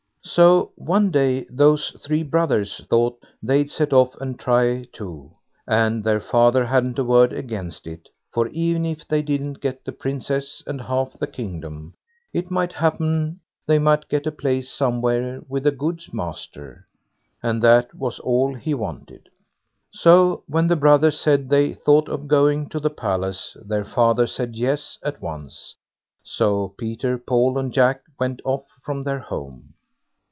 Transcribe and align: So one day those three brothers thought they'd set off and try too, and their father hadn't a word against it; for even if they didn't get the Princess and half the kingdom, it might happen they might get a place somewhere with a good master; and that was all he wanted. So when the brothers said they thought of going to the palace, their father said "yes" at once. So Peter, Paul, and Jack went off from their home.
So 0.23 0.71
one 0.75 1.09
day 1.09 1.47
those 1.49 1.91
three 1.99 2.21
brothers 2.21 2.79
thought 2.89 3.23
they'd 3.41 3.69
set 3.71 3.91
off 3.91 4.15
and 4.21 4.39
try 4.39 4.85
too, 4.93 5.31
and 5.67 6.03
their 6.03 6.21
father 6.21 6.63
hadn't 6.63 6.99
a 6.99 7.03
word 7.03 7.33
against 7.33 7.87
it; 7.87 8.07
for 8.31 8.47
even 8.49 8.85
if 8.85 9.05
they 9.05 9.23
didn't 9.23 9.59
get 9.59 9.83
the 9.83 9.91
Princess 9.91 10.63
and 10.67 10.79
half 10.79 11.13
the 11.13 11.25
kingdom, 11.27 11.95
it 12.31 12.51
might 12.51 12.71
happen 12.71 13.39
they 13.65 13.79
might 13.79 14.07
get 14.09 14.27
a 14.27 14.31
place 14.31 14.69
somewhere 14.71 15.41
with 15.49 15.65
a 15.65 15.71
good 15.71 16.03
master; 16.13 16.85
and 17.41 17.61
that 17.63 17.93
was 17.95 18.19
all 18.19 18.53
he 18.53 18.75
wanted. 18.75 19.27
So 19.89 20.43
when 20.45 20.67
the 20.67 20.75
brothers 20.77 21.19
said 21.19 21.49
they 21.49 21.73
thought 21.73 22.07
of 22.07 22.27
going 22.27 22.69
to 22.69 22.79
the 22.79 22.91
palace, 22.91 23.57
their 23.65 23.83
father 23.83 24.27
said 24.27 24.55
"yes" 24.55 24.99
at 25.03 25.19
once. 25.19 25.75
So 26.23 26.69
Peter, 26.77 27.17
Paul, 27.17 27.57
and 27.57 27.73
Jack 27.73 28.03
went 28.19 28.39
off 28.45 28.67
from 28.83 29.03
their 29.03 29.19
home. 29.19 29.73